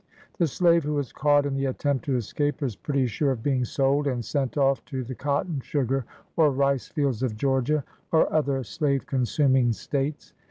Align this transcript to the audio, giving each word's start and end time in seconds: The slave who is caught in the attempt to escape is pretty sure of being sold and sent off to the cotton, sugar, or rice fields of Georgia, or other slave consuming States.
The 0.39 0.47
slave 0.47 0.83
who 0.83 0.97
is 0.97 1.13
caught 1.13 1.45
in 1.45 1.53
the 1.53 1.65
attempt 1.67 2.05
to 2.05 2.15
escape 2.15 2.63
is 2.63 2.75
pretty 2.75 3.05
sure 3.05 3.29
of 3.29 3.43
being 3.43 3.63
sold 3.63 4.07
and 4.07 4.25
sent 4.25 4.57
off 4.57 4.83
to 4.85 5.03
the 5.03 5.13
cotton, 5.13 5.59
sugar, 5.59 6.05
or 6.35 6.49
rice 6.49 6.87
fields 6.87 7.21
of 7.21 7.37
Georgia, 7.37 7.83
or 8.11 8.33
other 8.33 8.63
slave 8.63 9.05
consuming 9.05 9.73
States. 9.73 10.33